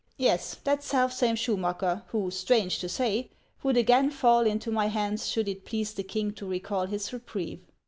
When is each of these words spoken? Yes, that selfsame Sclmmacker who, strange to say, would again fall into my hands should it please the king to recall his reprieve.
Yes, 0.17 0.55
that 0.63 0.81
selfsame 0.83 1.35
Sclmmacker 1.37 2.01
who, 2.07 2.31
strange 2.31 2.79
to 2.79 2.89
say, 2.89 3.29
would 3.61 3.77
again 3.77 4.09
fall 4.09 4.47
into 4.47 4.71
my 4.71 4.87
hands 4.87 5.27
should 5.27 5.47
it 5.47 5.63
please 5.63 5.93
the 5.93 6.01
king 6.01 6.31
to 6.31 6.47
recall 6.47 6.87
his 6.87 7.13
reprieve. 7.13 7.59